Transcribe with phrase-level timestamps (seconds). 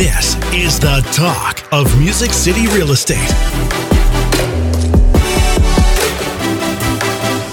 [0.00, 3.18] This is the talk of Music City Real Estate.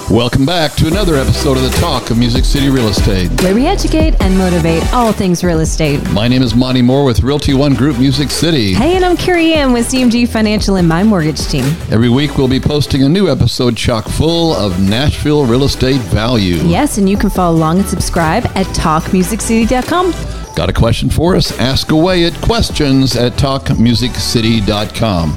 [0.09, 3.29] Welcome back to another episode of the Talk of Music City Real Estate.
[3.43, 6.01] where we educate and motivate all things real estate.
[6.11, 8.73] My name is Monty Moore with Realty One Group Music City.
[8.73, 11.65] Hey, and I'm Carrie Ann with CMG Financial and my mortgage team.
[11.91, 16.55] Every week we'll be posting a new episode chock full of Nashville real estate value.
[16.63, 20.46] Yes, and you can follow along and subscribe at talkmusiccity.com.
[20.57, 21.51] Got a question for us?
[21.59, 25.35] Ask away at questions at talkmusiccity.com.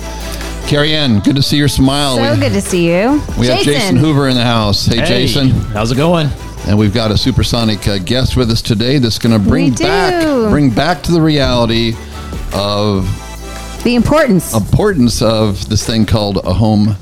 [0.66, 2.16] Carrie Ann, good to see your smile.
[2.16, 3.20] So we, good to see you.
[3.38, 4.86] we have Jason Hoover in the house.
[4.86, 5.50] Hey, Hey, Jason.
[5.50, 6.28] how's it going?
[6.66, 10.22] And we've got a supersonic uh, guest with us today that's going to bring back
[10.50, 11.94] bring back to the reality
[12.54, 13.04] of
[13.84, 14.54] The importance.
[14.54, 16.96] importance of this thing called a home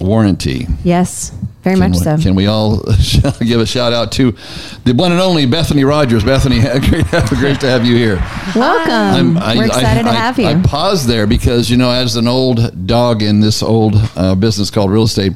[0.00, 0.66] warranty.
[0.82, 1.30] yes,
[1.64, 2.16] very Can much we, so.
[2.18, 2.76] Can we all
[3.40, 4.32] give a shout out to
[4.84, 6.22] the one and only Bethany Rogers?
[6.22, 8.16] Bethany, great, great to have you here.
[8.54, 9.38] Welcome.
[9.38, 10.46] I- We're excited I, to have you.
[10.46, 14.70] I paused there because you know, as an old dog in this old uh, business
[14.70, 15.32] called real estate,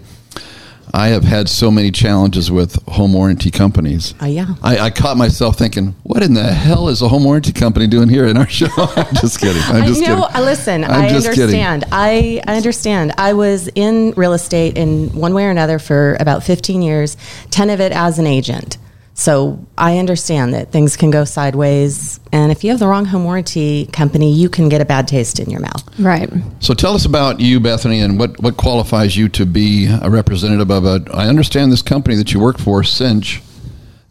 [0.94, 4.14] I have had so many challenges with home warranty companies.
[4.20, 4.54] Oh, yeah.
[4.62, 8.08] I, I caught myself thinking, "What in the hell is a home warranty company doing
[8.08, 9.62] here in our show?" I'm just kidding.
[9.64, 10.22] I'm just I know.
[10.26, 10.36] kidding.
[10.36, 11.42] uh, Listen, I'm I just kidding.
[11.42, 11.84] understand.
[11.92, 13.12] I, I understand.
[13.18, 17.16] I was in real estate in one way or another for about 15 years,
[17.50, 18.78] 10 of it as an agent.
[19.18, 22.20] So I understand that things can go sideways.
[22.32, 25.40] And if you have the wrong home warranty company, you can get a bad taste
[25.40, 25.82] in your mouth.
[25.98, 26.30] right.
[26.60, 30.70] So tell us about you, Bethany, and what, what qualifies you to be a representative
[30.70, 31.04] of a.
[31.12, 33.42] I understand this company that you work for, Cinch.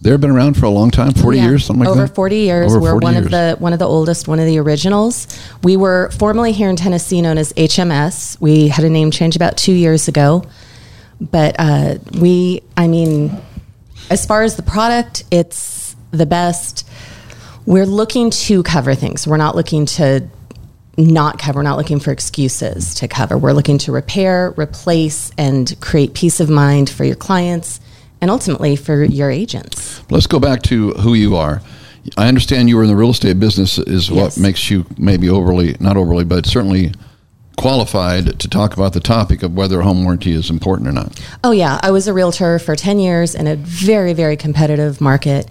[0.02, 1.45] They've been around for a long time, forty Yeah.
[1.52, 2.03] years, something like that.
[2.03, 2.71] over 40 years.
[2.71, 3.25] Over We're 40 one years.
[3.27, 5.25] of the one of the oldest, one of the originals.
[5.64, 8.39] We were formerly here in Tennessee known as HMS.
[8.42, 10.44] We had a name change about two years ago,
[11.21, 13.36] but uh, we, I mean,
[14.09, 16.88] as far as the product, it's the best.
[17.66, 19.27] We're looking to cover things.
[19.27, 20.27] We're not looking to
[20.97, 21.59] not cover.
[21.59, 23.38] We're not looking for excuses to cover.
[23.38, 27.80] We're looking to repair, replace, and create peace of mind for your clients
[28.20, 30.02] and ultimately for your agents.
[30.10, 31.61] Let's go back to who you are.
[32.17, 34.37] I understand you were in the real estate business, is what Yes.
[34.37, 36.93] makes you maybe overly, not overly, but certainly
[37.57, 41.19] qualified to talk about the topic of whether a home warranty is important or not.
[41.43, 45.49] Oh yeah, I was a realtor for ten years in a very very competitive market,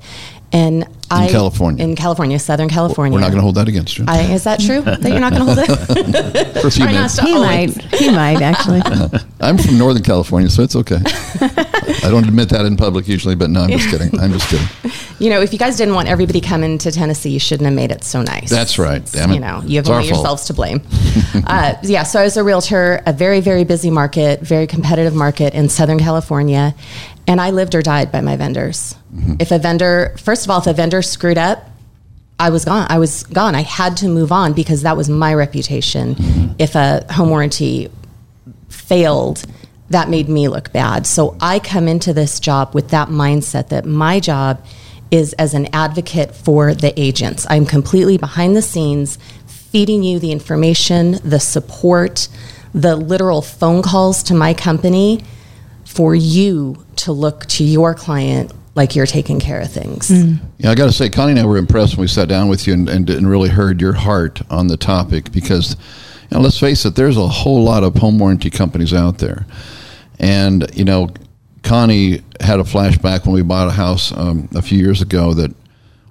[0.52, 1.84] and I California.
[1.84, 3.14] in California, Southern California.
[3.14, 5.32] We're not going to hold that against you I, is that true that you're not
[5.32, 6.60] going to hold it?
[6.60, 7.18] for a few Try minutes.
[7.18, 7.94] He always- might.
[7.94, 8.80] He might, actually.
[9.40, 10.98] I'm from Northern California, so it's okay.
[11.04, 14.18] I don't admit that in public usually, but no, I'm just kidding.
[14.18, 14.66] I'm just kidding.
[15.18, 17.90] You know, if you guys didn't want everybody coming to Tennessee, you shouldn't have made
[17.92, 18.50] it so nice.
[18.50, 19.04] That's right.
[19.12, 19.34] Damn it.
[19.34, 20.82] You know, you have only yourselves to blame.
[21.46, 25.54] uh, yeah, so I was a realtor, a very, very busy market, very competitive market
[25.54, 26.74] in Southern California,
[27.26, 28.94] and I lived or died by my vendors.
[29.14, 29.34] Mm-hmm.
[29.40, 31.68] If a vendor, first of all, if a vendor screwed up,
[32.38, 32.86] I was gone.
[32.90, 33.54] I was gone.
[33.54, 36.14] I had to move on because that was my reputation.
[36.14, 36.52] Mm-hmm.
[36.58, 37.90] If a home warranty
[38.68, 39.44] failed,
[39.90, 41.06] that made me look bad.
[41.06, 44.64] So I come into this job with that mindset that my job
[45.10, 47.46] is as an advocate for the agents.
[47.48, 52.28] I'm completely behind the scenes, feeding you the information, the support,
[52.74, 55.22] the literal phone calls to my company
[55.86, 60.10] for you to look to your client like you're taking care of things.
[60.58, 62.66] Yeah, I got to say, Connie and I were impressed when we sat down with
[62.66, 65.76] you and, and, and really heard your heart on the topic because,
[66.28, 69.46] you know, let's face it, there's a whole lot of home warranty companies out there.
[70.18, 71.08] And, you know,
[71.62, 75.54] Connie had a flashback when we bought a house um, a few years ago that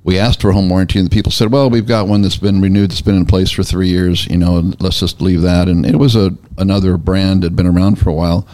[0.03, 2.38] we asked for a home warranty and the people said, well, we've got one that's
[2.38, 5.68] been renewed, that's been in place for three years, you know, let's just leave that.
[5.68, 8.47] And it was a another brand that had been around for a while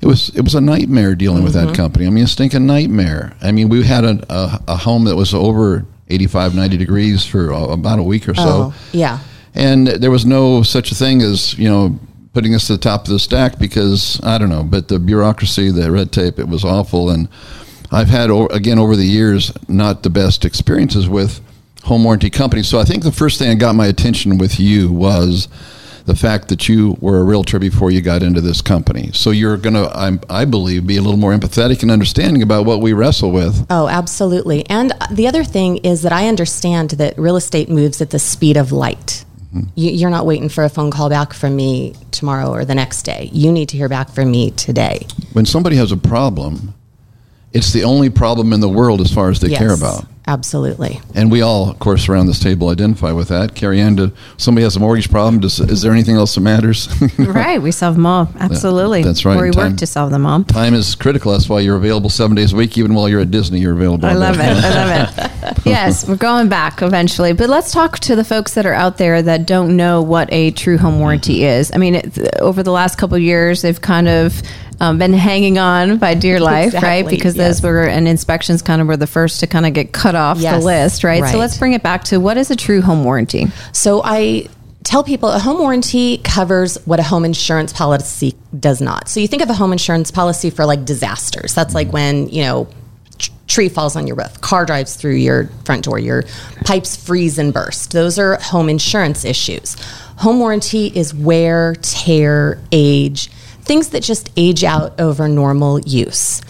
[0.00, 1.74] it was it was a nightmare dealing with that mm-hmm.
[1.74, 2.06] company.
[2.06, 3.34] I mean, a stinking nightmare.
[3.42, 7.50] I mean, we had a, a, a home that was over 85, 90 degrees for
[7.50, 8.42] about a week or so.
[8.72, 9.18] Oh, yeah.
[9.54, 11.98] And there was no such a thing as, you know,
[12.32, 15.70] putting us to the top of the stack because, I don't know, but the bureaucracy,
[15.70, 17.10] the red tape, it was awful.
[17.10, 17.28] And
[17.90, 21.40] I've had, again, over the years, not the best experiences with
[21.84, 22.68] home warranty companies.
[22.68, 25.48] So I think the first thing that got my attention with you was
[26.08, 29.10] the fact that you were a realtor before you got into this company.
[29.12, 32.80] So you're going to, I, believe, be a little more empathetic and understanding about what
[32.80, 33.66] we wrestle with.
[33.68, 34.66] Oh, absolutely.
[34.70, 38.56] And the other thing is that I understand that real estate moves at the speed
[38.56, 39.26] of light.
[39.54, 39.68] Mm-hmm.
[39.74, 43.02] You, you're not waiting for a phone call back from me tomorrow or the next
[43.02, 43.28] day.
[43.30, 45.06] You need to hear back from me today.
[45.34, 46.74] when somebody has a problem
[47.52, 50.04] it's the only problem in the world as far as they care about.
[50.28, 51.00] Absolutely.
[51.14, 53.54] And we all, of course, around this table identify with that.
[53.54, 55.40] Carrie Ann, do, somebody has a mortgage problem.
[55.40, 56.86] Does, is there anything else that matters?
[57.18, 57.62] right.
[57.62, 58.28] We solve them all.
[58.38, 59.02] Absolutely.
[59.02, 59.38] that's right.
[59.38, 60.44] Or we Time- work to solve them all.
[60.44, 61.32] Time is critical.
[61.32, 62.76] That's why you're available seven days a week.
[62.76, 64.04] Even while you're at Disney, you're available.
[64.04, 64.42] I love it.
[64.42, 65.58] I love it.
[65.64, 67.32] yes, we're going back eventually.
[67.32, 70.50] But let's talk to the folks that are out there that don't know what a
[70.50, 71.60] true home warranty mm-hmm.
[71.60, 71.72] is.
[71.72, 74.42] I mean, it, over the last couple of years, they've kind of
[74.80, 77.06] um, been hanging on by dear life, right?
[77.06, 77.60] Because yes.
[77.60, 80.38] those were, and inspections kind of were the first to kind of get cut off
[80.38, 81.22] Yes, the list, right?
[81.22, 81.32] right.
[81.32, 83.46] So let's bring it back to what is a true home warranty?
[83.72, 84.48] So I
[84.84, 89.08] tell people a home warranty covers what a home insurance policy does not.
[89.08, 91.54] So you think of a home insurance policy for like disasters.
[91.54, 92.68] That's like when, you know,
[93.48, 96.24] tree falls on your roof, car drives through your front door, your
[96.64, 97.92] pipes freeze and burst.
[97.92, 99.76] Those are home insurance issues.
[100.18, 103.30] Home warranty is wear, tear, age,
[103.68, 106.40] things that just age out over normal use.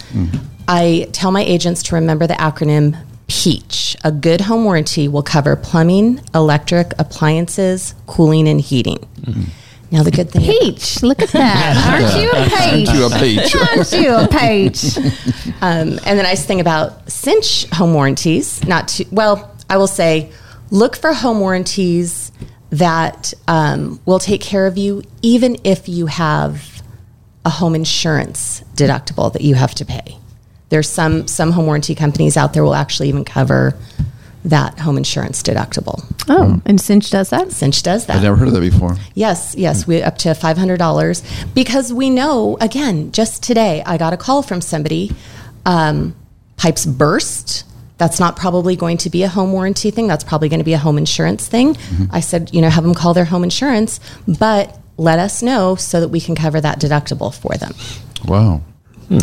[0.67, 3.97] I tell my agents to remember the acronym PEACH.
[4.03, 8.97] A good home warranty will cover plumbing, electric, appliances, cooling, and heating.
[9.91, 11.75] Now, the good thing Peach, look at that.
[11.89, 12.89] Aren't you a peach?
[12.89, 13.55] To a peach.
[13.55, 14.97] Aren't you a peach?
[15.61, 20.31] Um, and the nice thing about cinch home warranties, not to, well, I will say,
[20.69, 22.31] look for home warranties
[22.69, 26.78] that um, will take care of you even if you have
[27.45, 30.17] a home insurance deductible that you have to pay.
[30.69, 33.75] There's some some home warranty companies out there will actually even cover
[34.45, 36.03] that home insurance deductible.
[36.29, 37.51] Oh, and Cinch does that?
[37.51, 38.17] Cinch does that.
[38.17, 38.95] I've never heard of that before.
[39.13, 42.57] Yes, yes, we up to five hundred dollars because we know.
[42.61, 45.11] Again, just today, I got a call from somebody.
[45.65, 46.15] Um,
[46.57, 47.65] pipes burst.
[47.97, 50.07] That's not probably going to be a home warranty thing.
[50.07, 51.75] That's probably going to be a home insurance thing.
[52.11, 55.99] I said, you know, have them call their home insurance, but let us know so
[56.01, 57.73] that we can cover that deductible for them.
[58.25, 58.61] Wow,
[59.07, 59.19] hmm.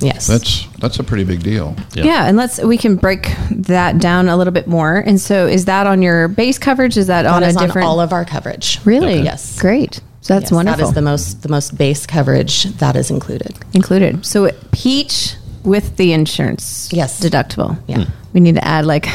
[0.00, 1.76] Yes, that's that's a pretty big deal.
[1.94, 2.26] Yeah.
[2.26, 4.96] and let's we can break that down a little bit more.
[4.96, 6.96] And so, is that on your base coverage?
[6.96, 7.86] Is that, that on is a on different?
[7.86, 8.80] all of our coverage.
[8.84, 9.20] really?
[9.22, 9.58] Yes.
[9.60, 10.00] Great.
[10.20, 10.78] So that's Yes, wonderful.
[10.78, 13.56] That is the most the most base coverage that is included.
[13.72, 14.26] included.
[14.26, 16.90] So peach with the insurance.
[16.92, 17.20] Yes.
[17.20, 17.78] Deductible.
[17.86, 18.04] Yeah.
[18.04, 18.12] Hmm.
[18.32, 19.06] We need to add like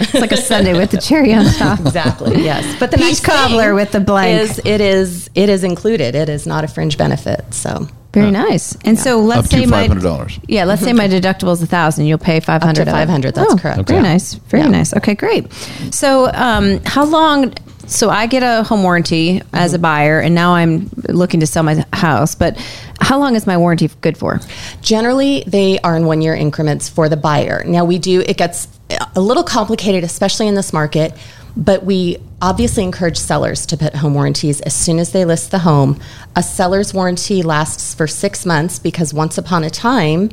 [0.00, 1.80] it's like a Sunday with the cherry on top.
[1.84, 2.42] Exactly.
[2.42, 4.40] Yes, but the Peach nice cobbler thing with the blank.
[4.40, 6.14] is it is it is included.
[6.14, 7.52] It is not a fringe benefit.
[7.54, 8.76] So Very nice.
[8.84, 10.44] And so let's Up say my $500.
[10.48, 12.06] Yeah, let's say my deductible is a thousand.
[12.06, 12.86] You'll pay five hundred.
[12.88, 13.88] 500, that's correct.
[13.88, 14.34] Very nice.
[14.34, 14.70] Very Yeah.
[14.70, 14.94] nice.
[14.94, 15.52] Okay, great.
[15.90, 17.52] So, um, how long?
[17.86, 19.82] So I get a home warranty as a mm-hmm.
[19.82, 22.34] buyer, and now I'm looking to sell my house.
[22.34, 22.56] But
[23.00, 24.40] how long is my warranty good for?
[24.80, 27.64] Generally, they are in one year increments for the buyer.
[27.66, 28.68] Now, we do, it gets
[29.14, 31.12] a little complicated, especially in this market,
[31.56, 35.60] but we obviously encourage sellers to put home warranties as soon as they list the
[35.60, 36.00] home.
[36.36, 40.30] A seller's warranty lasts for six months because once upon a time,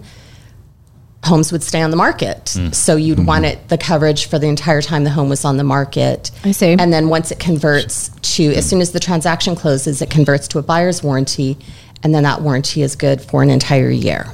[1.23, 2.45] homes would stay on the market.
[2.45, 2.73] Mm.
[2.73, 3.27] So you'd mm-hmm.
[3.27, 6.31] want it the coverage for the entire time the home was on the market.
[6.43, 6.75] I see.
[6.77, 10.59] And then once it converts to as soon as the transaction closes, it converts to
[10.59, 11.57] a buyer's warranty
[12.03, 14.27] and then that warranty is good for an entire year.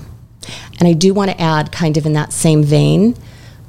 [0.79, 3.15] And I do want to add kind of in that same vein,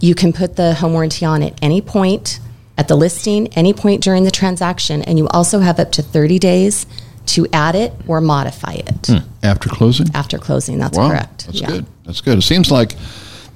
[0.01, 2.39] you can put the home warranty on at any point
[2.77, 6.39] at the listing, any point during the transaction, and you also have up to 30
[6.39, 6.87] days
[7.29, 9.11] to add it or modify it
[9.43, 10.79] After closing, after closing.
[10.79, 11.47] That's wow, correct.
[11.47, 11.87] that's good.
[12.05, 12.39] That's good.
[12.39, 12.95] It seems like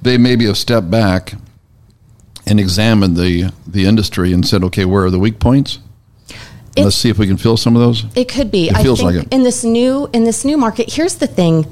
[0.01, 1.33] they maybe have stepped back
[2.45, 5.79] and examined the the industry and said, okay, where are the weak points?
[6.75, 8.05] It's- Let's see if we can fill some of those.
[8.15, 8.67] It could be.
[8.69, 9.33] It feels I think like it.
[9.33, 10.91] in this new in this new market.
[10.91, 11.65] Here's the thing: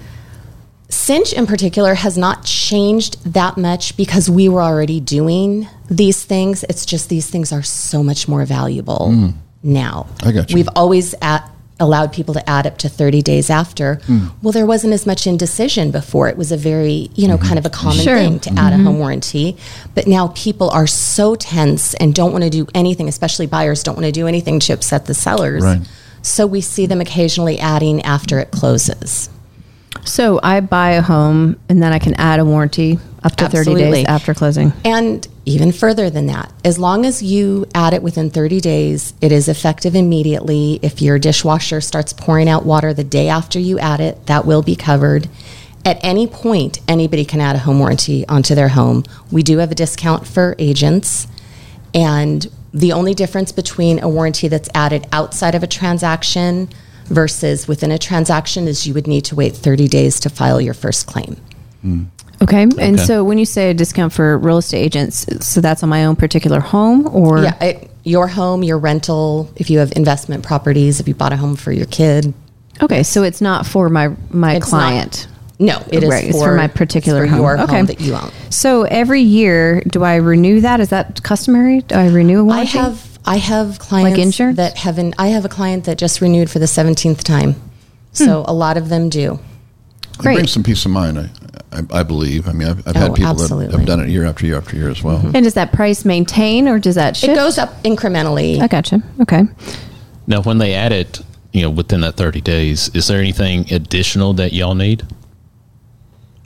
[0.90, 6.64] Cinch in particular has not changed that much because we were already doing these things.
[6.70, 10.08] It's just these things are so much more valuable now.
[10.20, 10.28] Mm.
[10.28, 10.56] I got you.
[10.56, 11.50] We've always at,
[11.82, 13.98] allowed people to add up to 30 days after.
[14.08, 14.32] Mm.
[14.42, 16.30] Well, there wasn't as much indecision before.
[16.30, 18.18] It was a very, you know, kind of a common Sure.
[18.18, 19.58] thing to add a home warranty.
[19.96, 23.96] But now people are so tense and don't want to do anything, especially buyers don't
[23.96, 25.64] want to do anything to upset the sellers.
[25.64, 25.82] Right.
[26.22, 29.30] So we see them occasionally adding after it closes.
[30.06, 33.74] So I buy a home, and then I can add a warranty up to thirty
[33.76, 34.72] days after closing.
[34.86, 39.32] And even further than that, as long as you add it within 30 days, it
[39.32, 40.80] is effective immediately.
[40.84, 44.62] If your dishwasher starts pouring out water the day after you add it, that will
[44.62, 45.28] be covered.
[45.84, 49.04] At any point, anybody can add a home warranty onto their home.
[49.32, 51.28] We do have a discount for agents.
[51.94, 56.70] And the only difference between a warranty that's added outside of a transaction
[57.06, 60.76] versus within a transaction is you would need to wait 30 days to file your
[60.76, 61.36] first claim.
[61.82, 62.04] Hmm.
[62.42, 62.68] Okay.
[62.80, 66.06] And so when you say a discount for real estate agents, so that's on my
[66.06, 71.00] own particular home, or Yeah, it, your home, your rental, if you have investment properties,
[71.00, 72.34] if you bought a home for your kid.
[72.82, 75.28] okay, so it's not for my my It's client.
[75.60, 77.46] No, it is Right, for, for my particular it's for home.
[77.46, 77.76] your Okay.
[77.78, 78.32] home that you own.
[78.50, 80.80] So every year, do I renew that?
[80.80, 81.82] Is that customary?
[81.82, 82.78] Do I renew a I warranty?
[82.80, 84.58] have I have clients insurance?
[84.58, 87.54] that have an, I have a client that just renewed for the seventeenth time.
[87.54, 87.60] Hmm.
[88.26, 89.34] So a lot of them do.
[90.14, 90.36] It Great.
[90.38, 91.30] brings some peace of mind, I,
[91.72, 92.48] I, I believe.
[92.48, 94.76] I mean, I've, I've Oh, had people that have done it year after year after
[94.76, 95.22] year as well.
[95.34, 97.32] And does that price maintain or does that shift?
[97.34, 98.60] It goes up incrementally.
[98.60, 99.02] I gotcha.
[99.22, 99.44] Okay.
[100.28, 101.22] Now, when they add it,
[101.54, 105.04] you know, within that 30 days, is there anything additional that y'all need?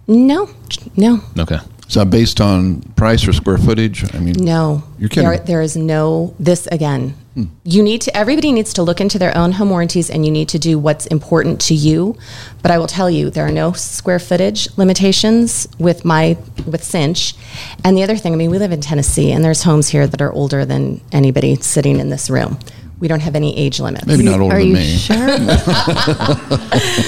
[0.08, 0.50] No,
[0.96, 1.58] no, Okay.
[1.88, 4.14] So based on price or square footage?
[4.16, 4.84] I mean, no.
[4.98, 5.30] You're kidding.
[5.30, 7.16] There, there is no this again.
[7.64, 8.16] You need to.
[8.16, 11.06] Everybody needs to look into their own home warranties, and you need to do what's
[11.08, 12.18] important to you.
[12.62, 17.36] But I will tell you, there are no square footage limitations with my with Cinch.
[17.84, 20.22] And the other thing, I mean, we live in Tennessee, and there's homes here that
[20.22, 22.58] are older than anybody sitting in this room.
[23.00, 24.06] We don't have any age limits.
[24.06, 24.96] maybe not older Are than you me.
[24.98, 25.16] sure?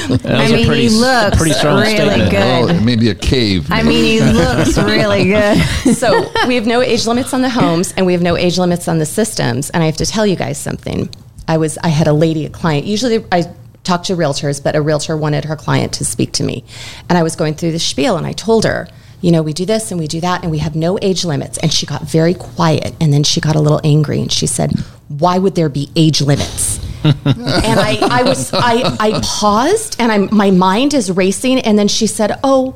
[0.10, 2.32] That was I a mean, pretty he looks pretty strong really statement.
[2.32, 2.72] good.
[2.72, 3.68] Oh, maybe a cave.
[3.72, 5.58] I mean, he looks really good.
[5.96, 8.88] so we have no age limits on the homes and we have no age limits
[8.88, 11.10] on the systems and i have to tell you guys something
[11.48, 13.44] i was i had a lady a client usually i
[13.84, 16.64] talk to realtors but a realtor wanted her client to speak to me
[17.10, 18.88] and i was going through the spiel and i told her
[19.22, 21.58] you know we do this and we do that and we have no age limits.
[21.58, 24.72] And she got very quiet and then she got a little angry and she said
[25.08, 26.86] why would there be age limits?
[27.04, 31.60] And I, I was I, I paused and I'm my mind is racing.
[31.60, 32.76] And then she said oh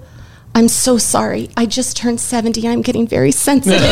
[0.54, 1.50] I'm so sorry.
[1.56, 3.80] I just turned 70 I'm getting very sensitive.
[3.82, 3.88] so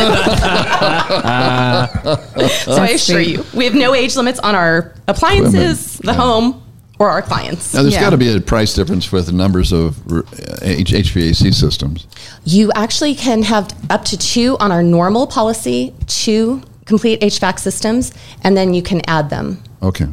[2.74, 6.62] I assure you, we have no age limits on our appliances, the home,
[7.00, 7.74] or our clients.
[7.74, 8.02] Now, there's Yeah.
[8.02, 10.22] got to be a price difference with the numbers of uh,
[10.62, 12.06] H- HVAC systems.
[12.44, 18.12] You actually can have up to two on our normal policy, two complete HVAC systems,
[18.44, 19.64] and then you can add them.
[19.82, 20.08] Okay.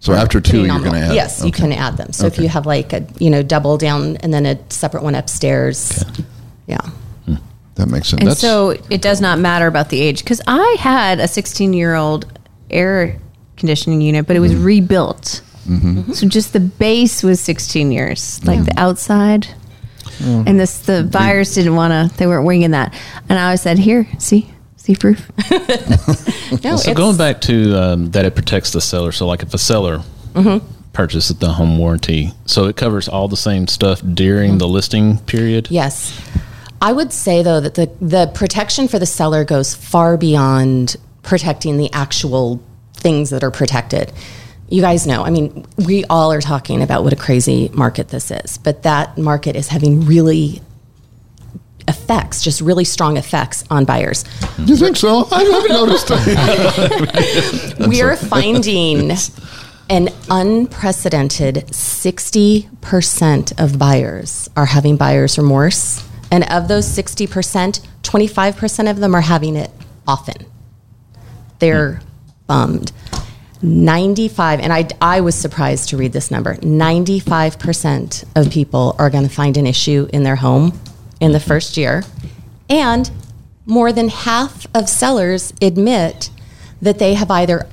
[0.00, 1.14] So after two, you're on going to add.
[1.14, 2.12] Yes, you can add them.
[2.12, 5.14] So if you have like a you know double down and then a separate one
[5.14, 6.02] upstairs,
[6.66, 6.80] yeah.
[7.76, 8.20] That makes sense.
[8.20, 11.72] And That's, so it does not matter about the age because I had a 16
[11.72, 12.26] year old
[12.70, 13.18] air
[13.56, 15.40] conditioning unit, but it was rebuilt.
[16.14, 19.46] So just the base was 16 years, like the outside.
[20.20, 22.94] And this the buyers didn't want to; they weren't winging that.
[23.28, 25.30] And I always said, "Here, see, see proof."
[26.64, 29.10] No, So it's- going back to um, that it protects the seller.
[29.12, 30.02] So like if a seller
[30.34, 30.64] Mm-hmm.
[30.92, 35.68] purchases the home warranty, so it covers all the same stuff during the listing period.
[35.70, 36.18] Yes.
[36.80, 41.76] I would say though that the the protection for the seller goes far beyond protecting
[41.78, 42.60] the actual
[42.94, 44.12] things that are protected.
[44.72, 48.30] You guys know, I mean, we all are talking about what a crazy market this
[48.30, 50.62] is, but that market is having really
[51.86, 54.24] effects, just really strong effects on buyers.
[54.56, 55.28] you think so?
[55.30, 57.86] I haven't noticed that.
[57.86, 59.10] we are finding
[59.90, 66.02] an unprecedented 60% of buyers are having buyer's remorse.
[66.30, 69.70] And of those 60%, 25% of them are having it
[70.08, 70.46] often.
[71.58, 72.00] They're
[72.46, 72.92] bummed.
[73.62, 79.24] 95, and I, I was surprised to read this number 95% of people are going
[79.26, 80.78] to find an issue in their home
[81.20, 82.02] in the first year.
[82.68, 83.10] And
[83.66, 86.30] more than half of sellers admit
[86.80, 87.66] that they have either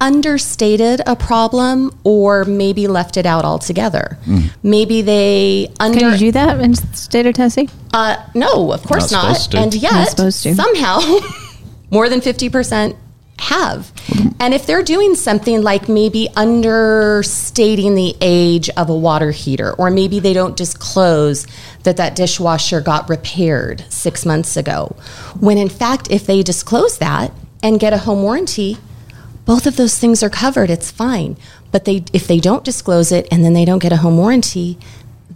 [0.00, 4.18] understated a problem or maybe left it out altogether.
[4.62, 7.68] Maybe they under Can you do that in state of Tennessee?
[7.92, 9.36] uh, no, of course Not not.
[9.36, 9.58] supposed to.
[9.58, 10.54] And Not yet, supposed to.
[10.54, 11.00] somehow,
[11.90, 12.96] more than 50%
[13.42, 13.92] have.
[14.40, 19.90] And if they're doing something like maybe understating the age of a water heater, or
[19.90, 21.46] maybe they don't disclose
[21.82, 24.96] that that dishwasher got repaired six months ago,
[25.38, 27.32] when in fact, if they disclose that
[27.62, 28.78] and get a home warranty,
[29.44, 30.70] both of those things are covered.
[30.70, 31.36] It's fine.
[31.70, 34.78] But they, if they don't disclose it and then they don't get a home warranty,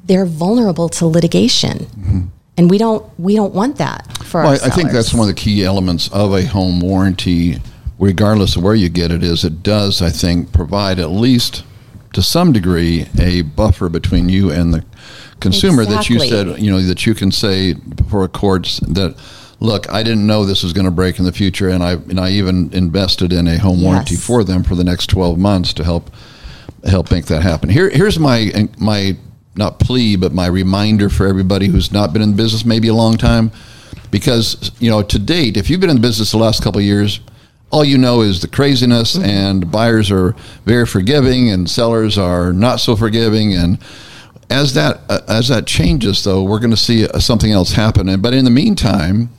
[0.06, 2.20] they're vulnerable to litigation, mm-hmm.
[2.56, 5.40] and we don't we don't want that for Well, I think that's one of the
[5.40, 7.58] key elements of a home warranty,
[7.98, 11.64] regardless of where you get it, is it does, I think, provide at least
[12.12, 14.84] to some degree a buffer between you and the
[15.40, 19.16] consumer that you said, you know, that you can say before a court that,
[19.60, 22.18] look, I didn't know this was going to break in the future, and I and
[22.18, 25.84] I even invested in a home warranty for them for the next twelve months to
[25.84, 26.10] help
[26.84, 27.68] help make that happen.
[27.68, 29.16] Here, here's my my
[29.56, 32.94] not plea, but my reminder for everybody who's not been in the business maybe a
[32.94, 33.50] long time,
[34.10, 36.84] because you know to date, if you've been in the business the last couple of
[36.84, 37.20] years,
[37.70, 42.76] all you know is the craziness, and buyers are very forgiving, and sellers are not
[42.80, 43.78] so forgiving, and
[44.48, 48.08] as that uh, as that changes, though, we're going to see uh, something else happen.
[48.08, 49.30] And but in the meantime,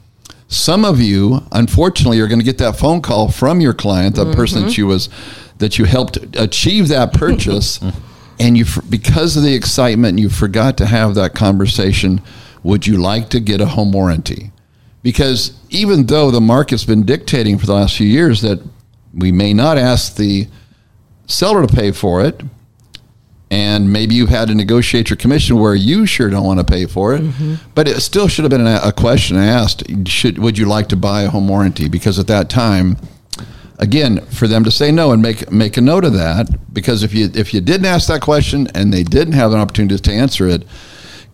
[0.48, 4.34] some of you, unfortunately, are going to get that phone call from your client, the
[4.34, 5.10] person that you was
[5.58, 7.80] that you helped achieve that purchase,
[8.40, 12.22] and you because of the excitement, you forgot to have that conversation.
[12.64, 14.52] Would you like to get a home warranty?
[15.08, 18.62] Because even though the market's been dictating for the last few years that
[19.14, 20.50] we may not ask the
[21.28, 22.42] seller to pay for it,
[23.50, 26.86] and maybe you've had to negotiate your commission where you sure don't want to pay
[26.86, 27.56] for it, mm-hmm.
[27.74, 30.98] but it still should have been a, a question asked: Should would you like to
[30.98, 31.88] buy a home warranty?
[31.88, 32.98] Because at that time,
[33.80, 37.14] again, for them to say no and make make a note of that, because if
[37.14, 40.50] you if you didn't ask that question and they didn't have an opportunity to answer
[40.50, 40.64] it,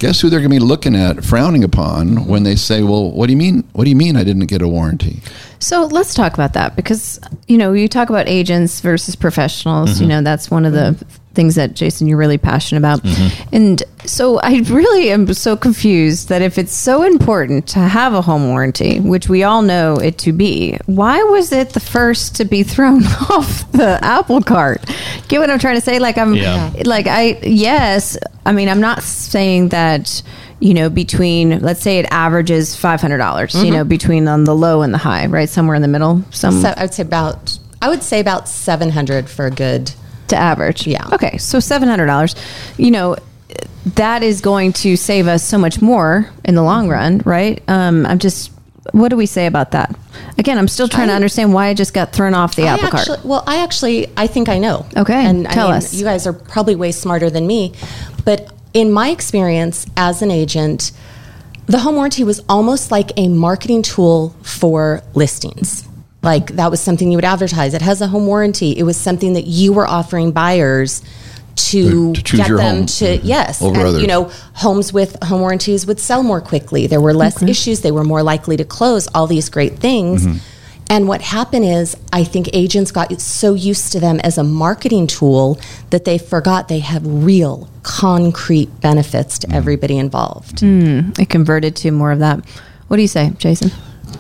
[0.04, 3.28] guess who they're going to be looking at, frowning upon when they say, "Well, what
[3.28, 3.64] do you mean?
[3.72, 5.22] What do you mean I didn't get a warranty?"
[5.60, 9.92] So let's talk about that because you know you talk about agents versus professionals.
[9.92, 10.04] Mm-hmm.
[10.04, 10.94] You know that's one of the
[11.34, 13.56] things that Jason you're really passionate about, Mm-hmm.
[13.56, 18.22] and so I really am so confused that if it's so important to have a
[18.22, 22.46] home warranty, which we all know it to be, why was it the first to
[22.46, 24.84] be thrown off the apple cart?
[25.28, 26.00] Get what I'm trying to say?
[26.00, 26.72] Like I'm Yeah.
[26.86, 30.22] like I yes, I mean I'm not saying that
[30.60, 34.54] you know between let's say it averages five hundred dollars, you know between on the
[34.56, 37.58] low and the high, right somewhere in the middle, some So I would say about
[37.82, 39.92] I would say about seven hundred for a good.
[40.30, 40.88] To average.
[40.88, 41.08] Yeah.
[41.14, 42.36] Okay, so seven hundred dollars,
[42.78, 43.16] you know.
[43.96, 47.62] That is going to save us so much more in the long run, right?
[47.68, 48.50] Um, I'm just,
[48.94, 49.94] what do we say about that?
[50.38, 52.90] Again, I'm still trying to understand why I just got thrown off the I apple
[52.90, 53.26] cart.
[53.26, 54.86] well, I actually I think I know.
[54.96, 55.94] Okay, and tell I mean, us.
[55.94, 57.74] You guys are probably way smarter than me,
[58.24, 60.94] but in my experience as an agent,
[61.66, 65.88] the home warranty was almost like a marketing tool for listings.
[66.24, 67.74] Like that was something you would advertise.
[67.74, 68.72] It has a home warranty.
[68.72, 71.02] It was something that you were offering buyers
[71.56, 72.86] to, To- to get them home.
[72.88, 76.88] to yes, Over and you know homes with home warranties would sell more quickly.
[76.88, 77.82] There were less issues.
[77.82, 79.08] They were more likely to close.
[79.14, 80.26] All these great things.
[80.26, 80.38] Mm-hmm.
[80.90, 85.08] And what happened is, I think agents got so used to them as a marketing
[85.08, 85.60] tool
[85.92, 89.42] that they forgot they have real, concrete benefits Mm.
[89.50, 90.62] to everybody involved.
[90.64, 92.44] it converted to more of that.
[92.88, 93.72] What do you say, Jason?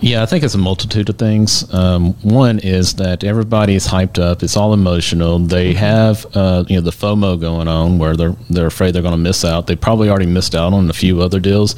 [0.01, 1.73] Yeah, I think it's a multitude of things.
[1.73, 5.39] Um, one is that everybody's hyped up; it's all emotional.
[5.39, 9.13] They have, uh, you know, the FOMO going on where they're they're afraid they're going
[9.13, 9.67] to miss out.
[9.67, 11.75] They probably already missed out on a few other deals,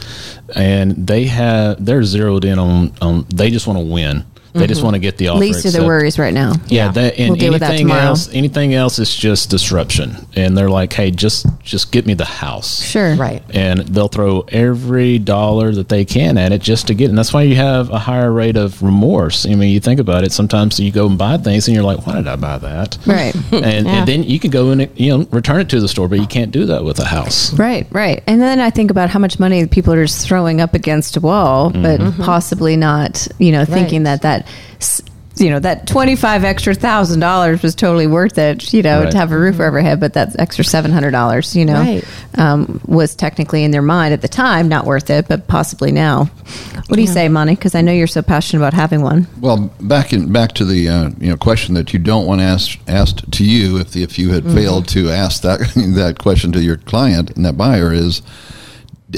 [0.56, 3.26] and they have they're zeroed in on on.
[3.30, 4.26] They just want to win.
[4.56, 4.86] They just mm-hmm.
[4.86, 5.40] want to get the offer.
[5.40, 6.54] Least of their worries right now.
[6.68, 10.16] Yeah, that, and We'll deal that anything else, anything else is just disruption.
[10.36, 13.16] And they're like, "Hey, just just get me the house." Sure.
[13.16, 13.44] Right.
[13.54, 17.10] and they'll throw every dollar that they can at it just to get it.
[17.10, 19.46] And that's why you have a higher rate of remorse.
[19.46, 20.32] I mean, you think about it.
[20.32, 23.36] Sometimes you go and buy things, and you're like, "Why did I buy that?" Right.
[23.66, 24.00] And, Yeah.
[24.00, 26.28] and then you can go and you know return it to the store, but you
[26.28, 27.54] can't do that with a house.
[27.54, 28.22] Right, right.
[28.28, 31.20] And then I think about how much money people are just throwing up against a
[31.20, 32.22] wall, but mm-hmm.
[32.24, 34.45] possibly not, you know, thinking that that,
[34.80, 35.02] s-
[35.38, 39.12] you know, that 25 extra thousand dollars was totally worth it, you know, Right.
[39.12, 42.06] to have a roof over head, but that extra $700, you know, Right.
[42.38, 46.30] um, was technically in their mind at the time, not worth it, but possibly now.
[46.88, 47.56] What do you say, Monty?
[47.56, 49.28] Because I know you're so passionate about having one.
[49.42, 52.78] Well, back in back to the uh, you know question that you don't want asked
[52.88, 56.62] asked to you if the, if you had failed to ask that that question to
[56.62, 58.22] your client and that buyer is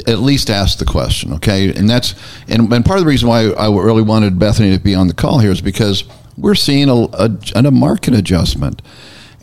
[0.06, 1.74] at least ask the question, okay?
[1.74, 2.14] And that's
[2.48, 5.14] and, and part of the reason why I really wanted Bethany to be on the
[5.14, 6.04] call here is because
[6.36, 8.82] we're seeing a, a, a market adjustment.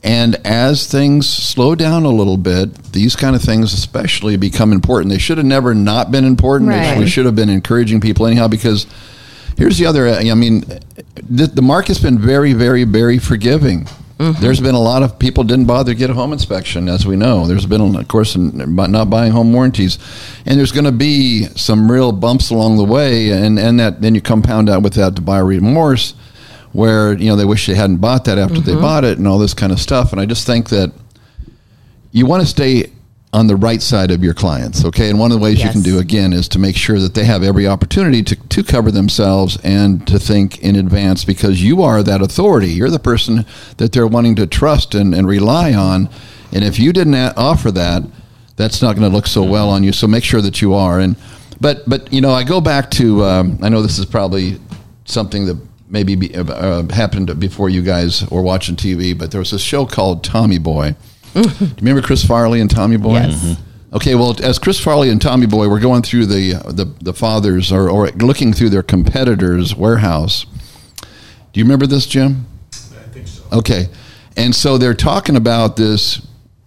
[0.03, 5.11] And as things slow down a little bit, these kind of things especially become important.
[5.11, 6.69] They should have never not been important.
[6.69, 6.99] Right.
[6.99, 8.85] We should have been encouraging people anyhow because
[9.57, 10.61] here's the other I mean
[11.27, 13.87] the, the market's been very very very forgiving.
[14.17, 14.41] Mm-hmm.
[14.41, 17.17] There's been a lot of people didn't bother to get a home inspection, as we
[17.17, 17.47] know.
[17.47, 19.99] There's been, of course, not buying home warranties,
[20.45, 24.15] and there's going to be some real bumps along the way, and and that then
[24.15, 26.13] you compound out with that buyer remorse,
[26.71, 28.81] where you know they wish they hadn't bought that after they mm-hmm.
[28.81, 30.13] bought it, and all this kind of stuff.
[30.13, 30.93] And I just think that
[32.13, 32.91] you want to stay
[33.35, 35.09] on the right side of your clients, okay?
[35.09, 37.25] And one of the ways you can do again is to make sure that they
[37.25, 42.01] have every opportunity to, to cover themselves and to think in advance because you are
[42.01, 42.69] that authority.
[42.69, 43.45] You're the person
[43.75, 46.07] that they're wanting to trust and, and rely on.
[46.53, 48.03] And if you didn't offer that,
[48.55, 49.91] that's not going to look so well on you.
[49.91, 51.01] So make sure that you are.
[51.01, 51.17] And
[51.59, 54.61] but but you know, I go back to um, I know this is probably
[55.03, 55.57] something that
[55.89, 59.85] maybe be, uh, happened before you guys were watching TV, but there was a show
[59.85, 60.95] called Tommy Boy.
[61.35, 63.15] Do you remember Chris Farley and Tommy Boy?
[63.15, 63.35] Yes.
[63.43, 63.95] Mm-hmm.
[63.95, 67.13] Okay, well, as Chris Farley and Tommy Boy were going through the uh, the, the
[67.13, 70.45] fathers or, or looking through their competitors' warehouse,
[71.53, 72.45] do you remember this, Jim?
[72.73, 72.75] I
[73.11, 73.43] think so.
[73.51, 73.87] Okay,
[74.35, 76.25] and so they're talking about this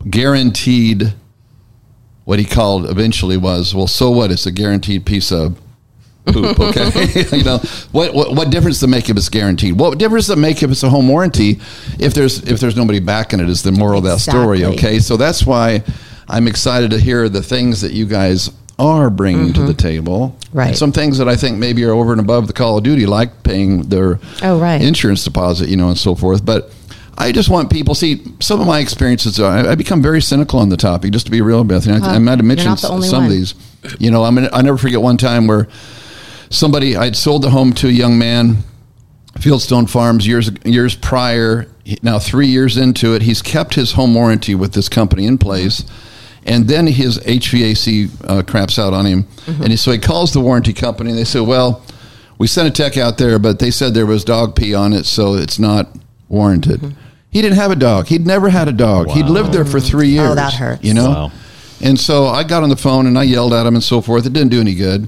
[0.08, 1.14] guaranteed.
[2.24, 4.30] What he called eventually was well, so what?
[4.30, 5.58] It's a guaranteed piece of
[6.32, 6.58] poop.
[6.60, 7.58] Okay, you know
[7.92, 9.78] what, what what difference does it make if it's guaranteed?
[9.78, 11.60] What difference does it make if it's a home warranty
[11.98, 13.48] if there's if there's nobody backing it?
[13.48, 14.64] Is the moral of that story?
[14.64, 15.82] Okay, so that's why
[16.28, 20.36] I'm excited to hear the things that you guys are bringing to the table.
[20.38, 20.58] Mm-hmm.
[20.58, 20.76] Right.
[20.76, 23.42] Some things that I think maybe are over and above the Call of Duty, like
[23.42, 24.80] paying their Oh, right.
[24.80, 26.44] insurance deposit, you know, and so forth.
[26.46, 26.70] But
[27.16, 29.40] I just want people see some of my experiences.
[29.40, 31.12] I, I become very cynical on the topic.
[31.12, 33.30] Just to be real, Bethany, I, I might have mentioned not the only some of
[33.30, 33.54] these.
[33.98, 35.66] You know, I mean, I never forget one time where
[36.50, 38.58] somebody I'd sold the home to a young man,
[39.34, 41.66] Fieldstone Farms, years years prior.
[42.02, 45.84] Now three years into it, he's kept his home warranty with this company in place.
[46.44, 49.62] And then his HVAC uh, craps out on him, Mm-hmm.
[49.62, 51.10] and he, so he calls the warranty company.
[51.10, 51.82] and They say, "Well,
[52.38, 55.04] we sent a tech out there, but they said there was dog pee on it,
[55.06, 55.88] so it's not
[56.28, 57.00] warranted." Mm-hmm.
[57.30, 58.06] He didn't have a dog.
[58.06, 59.10] He'd never had a dog.
[59.10, 60.30] He'd lived there for three years.
[60.30, 60.82] Oh, that hurts.
[60.84, 61.10] You know.
[61.10, 61.32] Wow.
[61.82, 64.24] And so I got on the phone and I yelled at him and so forth.
[64.26, 65.06] It didn't do any good.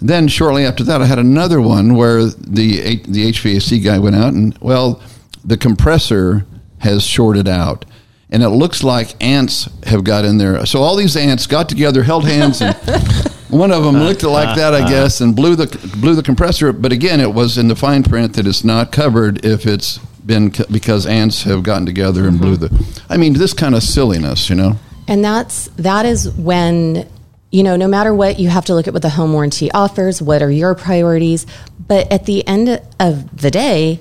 [0.00, 4.34] Then shortly after that, I had another one where the the HVAC guy went out
[4.34, 5.00] and well,
[5.44, 6.46] the compressor
[6.78, 7.84] has shorted out,
[8.30, 10.66] and it looks like ants have got in there.
[10.66, 12.74] So all these ants got together, held hands, and
[13.48, 14.88] one of them licked it ah, like that, I ah, ah.
[14.88, 16.72] guess, and blew the blew the compressor.
[16.72, 20.52] But again, it was in the fine print that it's not covered if it's been
[20.52, 22.76] c- because ants have gotten together and blew mm-hmm.
[22.76, 23.02] the.
[23.08, 24.78] I mean, this kind of silliness, you know.
[25.08, 27.08] And that's that is when
[27.50, 30.20] you know no matter what you have to look at what the home warranty offers,
[30.20, 31.46] what are your priorities,
[31.86, 34.00] but at the end of the day,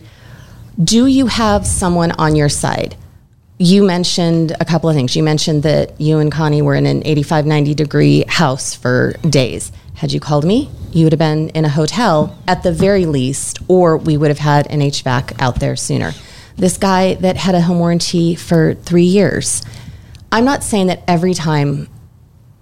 [0.82, 2.96] do you have someone on your side?
[3.58, 5.16] You mentioned a couple of things.
[5.16, 9.72] You mentioned that you and Connie were in an 85 90 degree house for days.
[9.96, 13.60] Had you called me, you would have been in a hotel at the very least,
[13.70, 16.12] or we would have had an HVAC out there sooner.
[16.58, 19.62] This guy that had a home warranty for three years,
[20.32, 21.88] I'm not saying that every time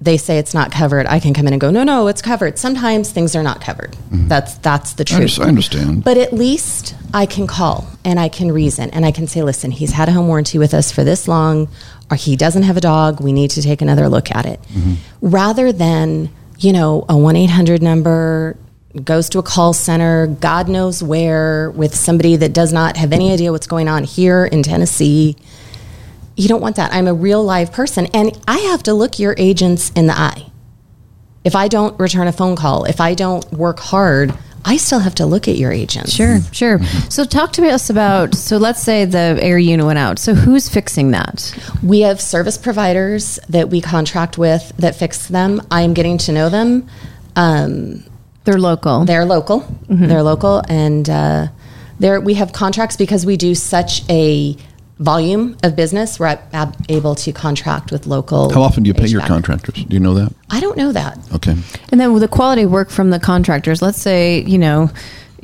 [0.03, 2.59] they say it's not covered, I can come in and go, no, no, it's covered.
[2.59, 3.91] Sometimes things are not covered.
[3.91, 4.27] Mm-hmm.
[4.27, 5.39] That's that's the truth.
[5.39, 6.03] I understand.
[6.03, 9.71] But at least I can call and I can reason and I can say, listen,
[9.71, 11.69] he's had a home warranty with us for this long,
[12.11, 13.21] or he doesn't have a dog.
[13.21, 14.61] We need to take another look at it.
[14.63, 14.93] Mm-hmm.
[15.21, 18.57] Rather than, you know, a 1 800 number
[19.03, 23.31] goes to a call center, God knows where, with somebody that does not have any
[23.31, 25.35] idea what's going on here in Tennessee.
[26.35, 26.93] You don't want that.
[26.93, 30.47] I'm a real live person and I have to look your agents in the eye.
[31.43, 34.33] If I don't return a phone call, if I don't work hard,
[34.65, 36.13] I still have to look at your agents.
[36.13, 36.81] Sure, sure.
[37.09, 38.33] So talk to us about.
[38.33, 40.19] So let's say the air unit went out.
[40.19, 41.53] So who's fixing that?
[41.83, 45.61] We have service providers that we contract with that fix them.
[45.69, 46.87] I am getting to know them.
[47.35, 48.05] Um,
[48.45, 49.03] They're local.
[49.05, 49.65] they're local.
[49.89, 51.47] They're local, and uh,
[51.99, 54.55] there we have contracts because we do such a
[54.99, 56.19] volume of business.
[56.19, 58.51] We're ab- able to contract with local.
[58.53, 59.83] How often do you pay your contractors?
[59.83, 60.33] Do you know that?
[60.49, 61.17] I don't know that.
[61.33, 61.55] Okay.
[61.91, 64.89] And then with the quality work from the contractors, let's say, you know,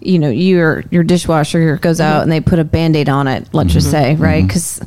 [0.02, 3.74] you know, your your dishwasher goes out and they put a band-aid on it, let's
[3.74, 4.46] just say, right?
[4.46, 4.82] Because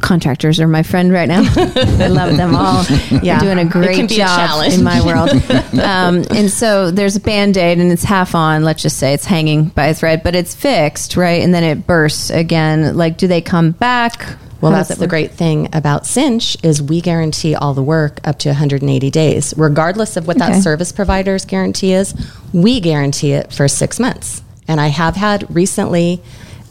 [0.00, 1.42] contractors are my friend right now.
[1.56, 2.84] I love them all.
[3.22, 3.38] Yeah.
[3.38, 5.30] They're doing a great can be a job in my world.
[5.80, 9.66] um, and so there's a band-aid and it's half on, let's just say it's hanging
[9.68, 11.42] by a thread, but it's fixed, right?
[11.42, 12.96] And then it bursts again.
[12.96, 14.36] Like, do they come back?
[14.60, 15.10] Well, How that's the work?
[15.10, 20.16] great thing about Cinch is we guarantee all the work up to 180 days, regardless
[20.16, 20.52] of what Okay.
[20.52, 22.14] that service provider's guarantee is.
[22.52, 26.22] We guarantee it for six months, and I have had recently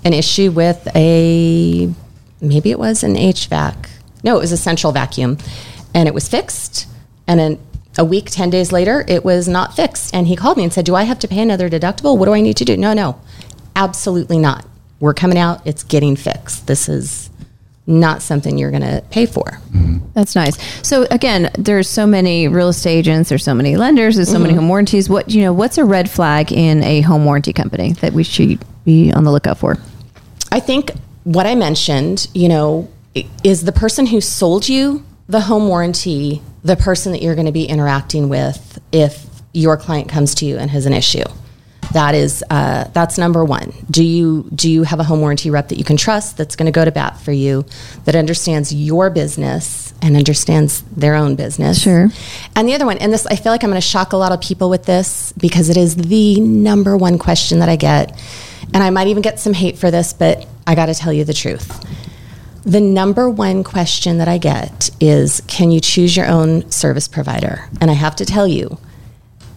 [0.03, 1.93] an issue with a
[2.39, 3.89] maybe it was an HVAC.
[4.23, 5.37] No, it was a central vacuum,
[5.93, 6.87] and it was fixed.
[7.27, 7.59] And
[7.97, 10.13] a week, 10 days later, it was not fixed.
[10.13, 12.17] And he called me and said, "Do I have to pay another deductible?
[12.17, 13.17] What do I need to do?" No, no,
[13.75, 14.65] absolutely not.
[14.99, 15.61] We're coming out.
[15.65, 16.67] It's getting fixed.
[16.67, 17.30] This is
[17.91, 19.43] not something you're going to pay for.
[19.43, 19.99] Mm-hmm.
[20.13, 20.57] That's nice.
[20.87, 24.53] So again, there's so many real estate agents, there's so many lenders, there's so many
[24.53, 24.61] mm-hmm.
[24.61, 25.09] home warranties.
[25.09, 28.63] What you know, what's a red flag in a home warranty company that we should
[28.85, 29.77] be on the lookout for?
[30.51, 30.91] I think
[31.23, 32.89] what I mentioned, you know,
[33.43, 37.51] is the person who sold you the home warranty the person that you're going to
[37.51, 41.23] be interacting with if your client comes to you and has an issue.
[41.93, 43.73] That is uh, that's number one.
[43.89, 46.67] Do you do you have a home warranty rep that you can trust that's going
[46.67, 47.65] to go to bat for you,
[48.05, 51.81] that understands your business and understands their own business?
[51.81, 52.09] Sure.
[52.55, 54.31] And the other one, and this I feel like I'm going to shock a lot
[54.31, 58.17] of people with this because it is the number one question that I get,
[58.73, 61.25] and I might even get some hate for this, but I got to tell you
[61.25, 61.85] the truth.
[62.63, 67.67] The number one question that I get is Can you choose your own service provider?
[67.81, 68.77] And I have to tell you,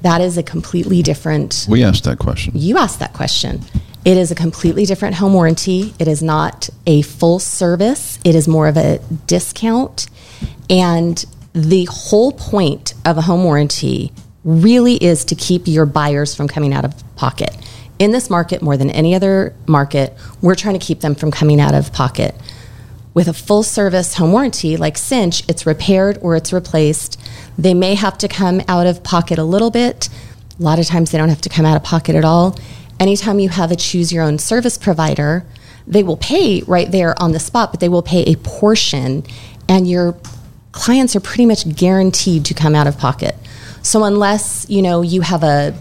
[0.04, 1.66] that is a completely different.
[1.66, 2.52] We asked that question.
[2.54, 3.62] You asked that question.
[4.04, 5.94] It is a completely different home warranty.
[5.98, 10.06] It is not a full service, it is more of a discount.
[10.68, 14.12] And the whole point of a home warranty
[14.44, 17.56] really is to keep your buyers from coming out of pocket.
[17.98, 20.12] In this market, more than any other market,
[20.42, 22.34] we're trying to keep them from coming out of pocket.
[23.14, 27.18] With a full service home warranty like Cinch, it's repaired or it's replaced.
[27.58, 30.08] They may have to come out of pocket a little bit.
[30.58, 32.58] A lot of times they don't have to come out of pocket at all.
[33.00, 35.44] Anytime you have a choose your own service provider,
[35.86, 39.24] they will pay right there on the spot, but they will pay a portion,
[39.68, 40.16] and your
[40.72, 43.36] clients are pretty much guaranteed to come out of pocket.
[43.82, 45.74] So unless you know you have a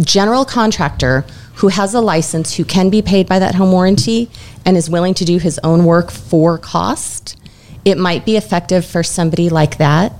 [0.00, 4.30] general contractor who has a license who can be paid by that home warranty
[4.64, 7.36] and is willing to do his own work for cost,
[7.84, 10.12] it might be effective for somebody like that.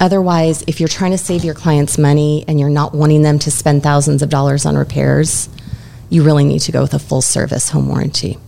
[0.00, 3.50] Otherwise, if you're trying to save your clients money and you're not wanting them to
[3.50, 5.48] spend thousands of dollars on repairs,
[6.08, 8.38] you really need to go with a full service home warranty.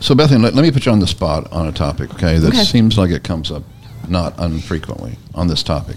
[0.00, 2.48] So, Bethany, let, let me put you on the spot on a topic, okay, that
[2.48, 2.64] Okay.
[2.64, 3.62] seems like it comes up
[4.08, 5.96] not unfrequently on this topic.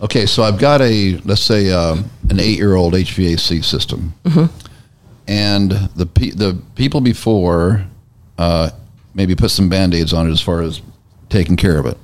[0.00, 4.14] Okay, so I've got a, let's say, um, an eight year old HVAC system.
[5.28, 7.84] And the, pe- the people before
[8.38, 8.70] uh,
[9.14, 10.80] maybe put some band aids on it as far as
[11.28, 11.96] taking care of it.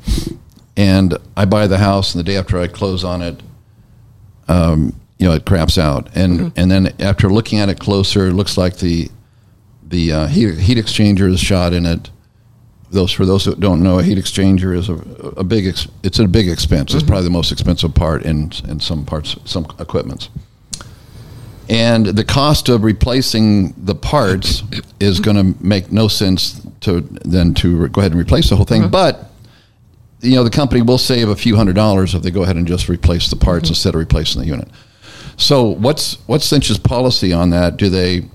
[0.78, 3.42] And I buy the house, and the day after I close on it,
[4.46, 6.08] um, you know, it craps out.
[6.16, 9.10] And, and then after looking at it closer, it looks like the
[9.82, 12.10] the uh, heat, heat exchanger is shot in it.
[12.90, 14.94] Those for those who don't know, a heat exchanger is a,
[15.38, 15.66] a big.
[15.66, 16.94] Ex, it's a big expense.
[16.94, 20.30] It's probably the most expensive part in in some parts, some equipments.
[21.68, 24.62] And the cost of replacing the parts
[25.00, 28.56] is going to make no sense to then to re- go ahead and replace the
[28.56, 28.88] whole thing.
[28.88, 29.27] But
[30.20, 32.66] you know the company will save a few hundred dollars if they go ahead and
[32.66, 33.72] just replace the parts mm-hmm.
[33.72, 34.68] instead of replacing the unit.
[35.36, 37.76] So what's what's Cinch's policy on that?
[37.76, 38.28] Do they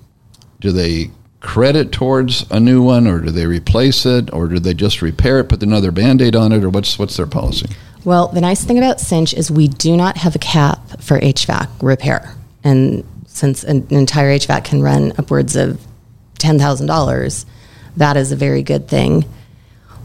[0.60, 1.12] do they
[1.44, 5.40] credit towards a new one, or do they replace it, or do they just repair
[5.40, 7.68] it, put another band-aid on it, or what's what's their policy?
[8.06, 11.70] Well, the nice thing about Cinch is we do not have a cap for HVAC
[11.82, 12.36] repair.
[12.64, 15.80] And since an entire HVAC can run upwards of
[16.40, 17.46] $10,000,
[17.98, 19.26] that is a very good thing.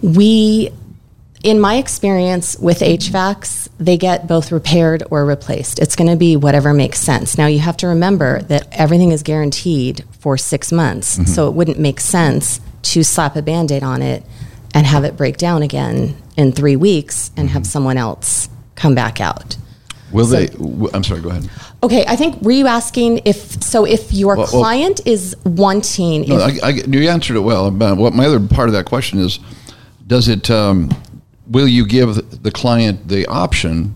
[0.00, 0.70] We,
[1.42, 5.78] in my experience with HVACs, they get both repaired or replaced.
[5.78, 7.38] It's going to be whatever makes sense.
[7.38, 11.32] Now, you have to remember that everything is guaranteed for six months.
[11.32, 14.24] So it wouldn't make sense to slap a band aid on it
[14.74, 19.20] and have it break down again in three weeks and have someone else come back
[19.20, 19.56] out.
[20.10, 20.46] Will So- they?
[20.46, 21.20] w- I'm sorry.
[21.20, 21.48] Go ahead.
[21.82, 26.22] Okay, I think were you asking if so if your Well, well- client is wanting
[26.28, 27.70] No, if, I, I, you answered it well.
[27.70, 29.38] But what my other part of that question is,
[30.06, 30.50] does it?
[30.50, 30.90] Um,
[31.48, 33.94] will you give the client the option?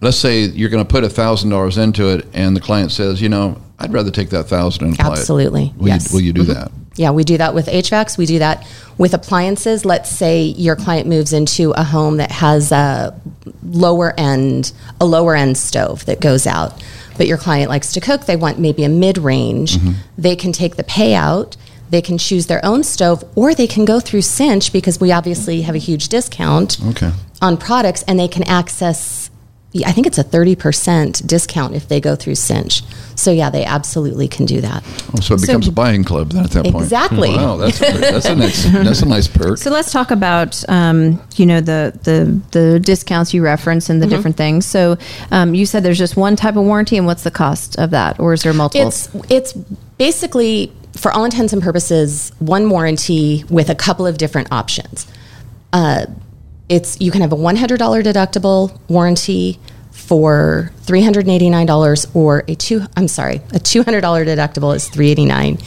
[0.00, 3.20] Let's say you're going to put a thousand dollars into it, and the client says,
[3.22, 6.10] you know, I'd rather take that thousand and apply it." Absolutely, Will yes.
[6.10, 6.54] you, will you do Mhm.
[6.54, 6.72] that?
[6.96, 8.16] Yeah, we do that with HVACs.
[8.16, 8.66] We do that
[8.96, 9.84] with appliances.
[9.84, 13.14] Let's say your client moves into a home that has a
[13.62, 16.82] lower end, a lower end stove that goes out,
[17.18, 18.24] but your client likes to cook.
[18.24, 19.76] They want maybe a mid range.
[19.76, 19.92] Mm-hmm.
[20.16, 21.56] They can take the payout.
[21.90, 25.62] They can choose their own stove, or they can go through Cinch because we obviously
[25.62, 27.12] have a huge discount Okay.
[27.40, 29.30] on products, and they can access.
[29.84, 32.82] I think it's a thirty percent discount if they go through Cinch.
[33.14, 34.82] So yeah, they absolutely can do that.
[35.14, 36.76] Oh, so it becomes a buying club then at that point.
[36.76, 37.30] Exactly.
[37.34, 39.58] Wow, that's a, that's a nice that's a nice perk.
[39.58, 44.06] So let's talk about um, you know the the the discounts you reference and the
[44.06, 44.64] different things.
[44.66, 44.96] So
[45.30, 48.18] um, you said there's just one type of warranty, and what's the cost of that,
[48.18, 48.88] or is there multiple?
[48.88, 49.52] It's it's
[49.98, 55.06] basically for all intents and purposes one warranty with a couple of different options.
[55.72, 56.06] Uh,
[56.68, 59.58] it's you can have a one hundred dollar deductible warranty
[59.90, 64.24] for three hundred eighty nine dollars, or a two I'm sorry a two hundred dollar
[64.24, 65.58] deductible is three eighty nine.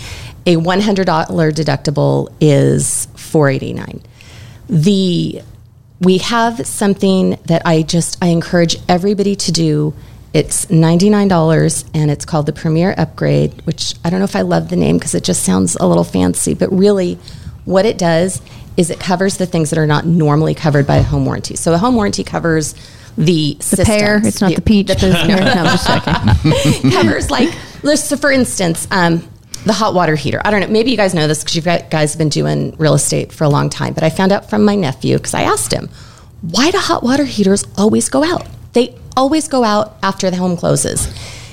[0.45, 4.01] A one hundred dollar deductible is four eighty nine.
[4.67, 5.41] The
[6.01, 9.93] we have something that I just I encourage everybody to do.
[10.33, 14.69] It's $99 and it's called the Premier Upgrade, which I don't know if I love
[14.69, 17.17] the name because it just sounds a little fancy, but really
[17.65, 18.41] what it does
[18.77, 21.55] is it covers the things that are not normally covered by a home warranty.
[21.55, 22.75] So a home warranty covers
[23.17, 24.21] the the pear.
[24.23, 24.87] It's not the, peach.
[24.87, 25.39] The, pear.
[25.39, 26.91] No, just checking.
[26.91, 27.49] covers like
[27.95, 29.27] so for instance um,
[29.65, 32.13] the hot water heater i don't know maybe you guys know this because you guys
[32.13, 34.75] have been doing real estate for a long time but i found out from my
[34.75, 35.89] nephew because i asked him
[36.41, 40.55] why do hot water heaters always go out they always go out after the home
[40.57, 41.07] closes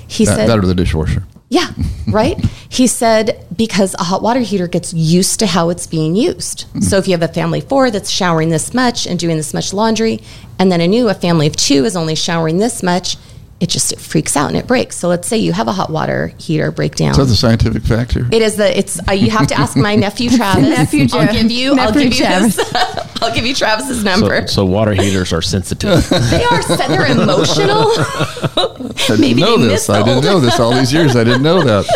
[0.09, 1.25] he That, said that or the dishwasher.
[1.49, 1.69] yeah,
[2.07, 2.39] right?
[2.69, 6.67] he said because a hot water heater gets used to how it's being used.
[6.81, 9.53] So if you have a family of four that's showering this much and doing this
[9.53, 10.21] much laundry,
[10.61, 13.17] and then a new, a family of two is only showering this much,
[13.59, 14.97] it just it freaks out and it breaks.
[14.97, 17.13] So let's say you have a hot water heater breakdown.
[17.13, 18.29] Is that the scientific fact here?
[18.31, 20.63] It is the it's uh, you have to ask my nephew Travis.
[20.69, 22.61] Nephew I'll give you I'll Nephew give you his,
[23.23, 24.47] I'll give you Travis's number.
[24.47, 26.07] so water heaters are sensitive.
[26.31, 27.87] they are they're emotional.
[27.97, 29.89] I Maybe didn't know this.
[29.89, 31.17] I didn't know this all these years.
[31.17, 31.87] I didn't know that.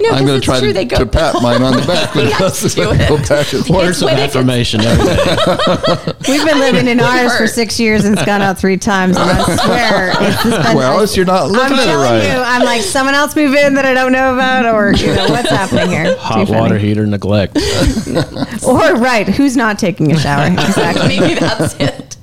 [0.00, 2.14] No, I'm going to try to, to pat mine on the back.
[2.14, 3.28] when Yes, it do go it.
[3.28, 3.70] back and forth.
[3.70, 6.12] Words of when affirmation every day.
[6.28, 9.16] We've been living in ours for six years and it's gone out three times.
[9.16, 12.20] And I swear, it's just been Well, it's you're not looking I'm at it telling
[12.20, 12.24] right.
[12.24, 15.28] you, I'm like someone else move in that I don't know about, or you know
[15.28, 16.16] what's happening here.
[16.16, 16.60] Hot Too funny.
[16.60, 17.56] water heater neglect.
[18.66, 20.50] or right, who's not taking a shower?
[20.70, 21.18] Exactly.
[21.20, 22.16] Maybe that's it.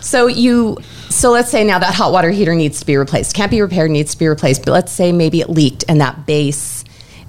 [0.00, 3.34] So you so let's say now that hot water heater needs to be replaced.
[3.34, 4.64] Can't be repaired, needs to be replaced.
[4.64, 6.84] But let's say maybe it leaked and that base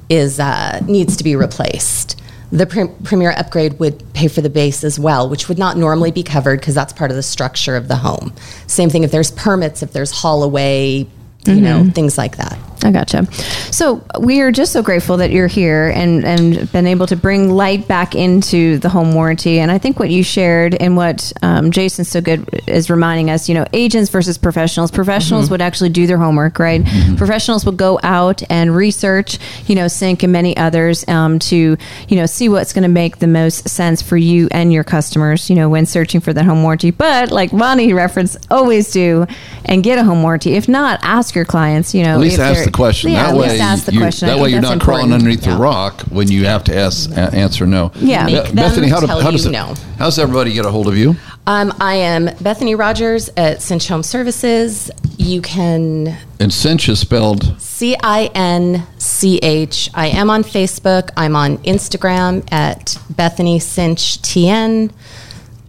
[0.10, 2.20] is uh, needs to be replaced.
[2.52, 6.12] The pre- premier upgrade would pay for the base as well, which would not normally
[6.12, 8.34] be covered because that's part of the structure of the home.
[8.68, 11.08] Same thing if there's permits, if there's haul away,
[11.46, 11.90] you know, mm-hmm.
[11.90, 12.58] things like that.
[12.84, 13.26] I gotcha.
[13.72, 17.50] So we are just so grateful that you're here and and been able to bring
[17.50, 19.60] light back into the home warranty.
[19.60, 23.48] And I think what you shared and what um, Jason's so good is reminding us,
[23.50, 24.92] you know, agents versus professionals.
[24.92, 26.84] Professionals would actually do their homework, right?
[27.18, 32.16] Professionals would go out and research, you know, Cinch and many others um, to you
[32.16, 35.56] know see what's going to make the most sense for you and your customers, you
[35.56, 36.92] know, when searching for that home warranty.
[36.92, 39.26] But like Ronnie referenced, always do
[39.66, 40.54] and get a home warranty.
[40.54, 43.12] If not, ask your clients, you know, At least if ask they're- the question.
[43.12, 44.28] Yeah, that at way, least ask the you, question.
[44.28, 45.24] That way, you're that's not crawling important.
[45.38, 47.92] underneath the rock when you have to ask, a- answer no.
[47.96, 48.26] Yeah.
[48.26, 49.74] Be- Make them Bethany, how, do, how does it, no.
[49.98, 51.16] how does everybody get a hold of you?
[51.48, 54.90] Um, I am Bethany Rogers at Cinch Home Services.
[55.18, 59.90] You can And Cinch is spelled C I N C H.
[59.94, 61.10] I am on Facebook.
[61.16, 64.92] I'm on Instagram at Bethany Cinch TN.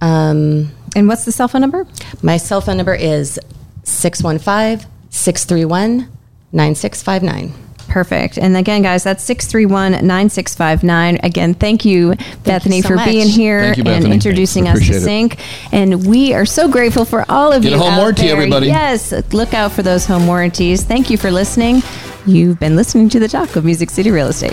[0.01, 1.87] Um, And what's the cell phone number?
[2.23, 3.39] my cell phone number is
[3.85, 6.09] 615 631
[6.53, 7.53] 9659.
[7.89, 8.37] Perfect.
[8.37, 11.21] And again, guys, that's 631 9659.
[11.23, 13.09] Again, thank you, Bethany, so for much.
[13.09, 14.81] being here you, and introducing Thanks.
[14.83, 15.01] us to it.
[15.03, 15.35] Cinch.
[15.73, 17.77] And we are so grateful for all of Get you.
[17.77, 18.33] a home out warranty, there.
[18.33, 18.67] everybody.
[18.67, 20.83] Yes, look out for those home warranties.
[20.83, 21.83] Thank you for listening.
[22.27, 24.53] You've been listening to the talk of Music City Real Estate.